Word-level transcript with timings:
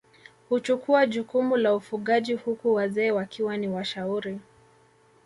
Huchukua 0.49 1.05
jukumu 1.07 1.57
la 1.57 1.75
ufugaji 1.75 2.33
huku 2.33 2.73
wazee 2.73 3.11
wakiwa 3.11 3.57
ni 3.57 3.67
washauri 3.67 4.39